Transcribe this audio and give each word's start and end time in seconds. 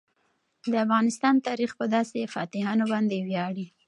د 0.71 0.73
افغانستان 0.85 1.33
تاریخ 1.47 1.71
په 1.79 1.85
داسې 1.95 2.19
فاتحانو 2.33 2.83
باندې 2.93 3.17
ویاړي. 3.27 3.65